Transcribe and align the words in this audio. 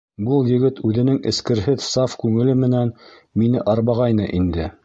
Был 0.27 0.47
егет 0.51 0.79
үҙенең 0.91 1.19
эскерһеҙ 1.33 1.85
саф 1.89 2.17
күңеле 2.25 2.57
менән 2.65 2.93
мине 3.43 3.65
арбағайны 3.75 4.31
инде. 4.41 4.71